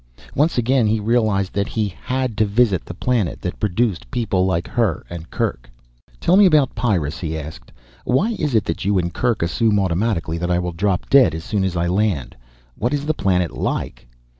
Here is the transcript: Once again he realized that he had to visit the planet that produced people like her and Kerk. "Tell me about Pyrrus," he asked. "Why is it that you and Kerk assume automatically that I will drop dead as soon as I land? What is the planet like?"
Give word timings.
Once 0.33 0.57
again 0.57 0.87
he 0.87 0.99
realized 0.99 1.53
that 1.53 1.67
he 1.67 1.87
had 2.03 2.35
to 2.35 2.43
visit 2.43 2.83
the 2.85 2.93
planet 2.95 3.39
that 3.39 3.59
produced 3.59 4.09
people 4.09 4.47
like 4.47 4.67
her 4.67 5.05
and 5.11 5.29
Kerk. 5.29 5.69
"Tell 6.19 6.35
me 6.37 6.47
about 6.47 6.73
Pyrrus," 6.73 7.19
he 7.19 7.37
asked. 7.37 7.71
"Why 8.03 8.31
is 8.39 8.55
it 8.55 8.63
that 8.65 8.83
you 8.83 8.97
and 8.97 9.13
Kerk 9.13 9.43
assume 9.43 9.77
automatically 9.79 10.39
that 10.39 10.49
I 10.49 10.57
will 10.57 10.71
drop 10.73 11.07
dead 11.07 11.35
as 11.35 11.43
soon 11.43 11.63
as 11.63 11.77
I 11.77 11.85
land? 11.85 12.35
What 12.73 12.95
is 12.95 13.05
the 13.05 13.13
planet 13.13 13.51
like?" 13.55 14.07